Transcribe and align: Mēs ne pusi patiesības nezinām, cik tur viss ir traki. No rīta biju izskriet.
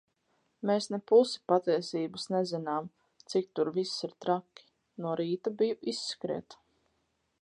Mēs 0.67 0.85
ne 0.93 0.97
pusi 1.11 1.41
patiesības 1.51 2.25
nezinām, 2.35 2.89
cik 3.33 3.51
tur 3.59 3.71
viss 3.77 4.03
ir 4.09 4.17
traki. 4.27 4.67
No 5.05 5.13
rīta 5.21 5.55
biju 5.61 5.79
izskriet. 5.95 6.59